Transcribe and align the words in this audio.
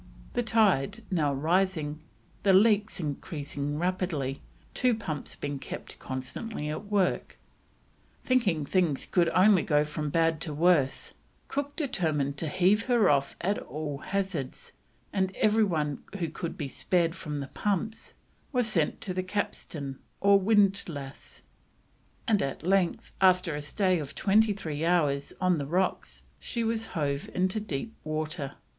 The 0.33 0.41
tide 0.41 1.03
now 1.11 1.31
rising, 1.31 2.01
the 2.41 2.53
leaks 2.53 2.99
increased 2.99 3.53
rapidly, 3.55 4.41
two 4.73 4.95
pumps 4.95 5.35
being 5.35 5.59
kept 5.59 5.99
constantly 5.99 6.69
at 6.69 6.85
work. 6.85 7.37
Thinking 8.23 8.65
things 8.65 9.05
could 9.05 9.29
only 9.29 9.61
go 9.61 9.83
from 9.85 10.09
bad 10.09 10.41
to 10.41 10.55
worse, 10.55 11.13
Cook 11.49 11.75
determined 11.75 12.35
to 12.37 12.47
heave 12.49 12.85
her 12.85 13.11
off 13.11 13.35
at 13.41 13.59
all 13.59 13.99
hazards, 13.99 14.71
and 15.13 15.35
every 15.35 15.63
one 15.63 16.01
who 16.17 16.29
could 16.29 16.57
be 16.57 16.67
spared 16.67 17.13
from 17.13 17.37
the 17.37 17.49
pumps 17.49 18.15
was 18.51 18.65
sent 18.67 19.01
to 19.01 19.13
the 19.13 19.21
capstan 19.21 19.99
or 20.19 20.39
windlass, 20.39 21.41
and 22.27 22.41
at 22.41 22.63
length, 22.63 23.11
after 23.21 23.55
a 23.55 23.61
stay 23.61 23.99
of 23.99 24.15
twenty 24.15 24.53
three 24.53 24.83
hours 24.83 25.31
on 25.39 25.59
the 25.59 25.67
rocks, 25.67 26.23
she 26.39 26.63
was 26.63 26.87
hove 26.97 27.29
into 27.35 27.59
deep 27.59 27.93
water. 28.03 28.53